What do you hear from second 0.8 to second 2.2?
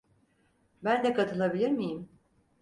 Ben de katılabilir miyim?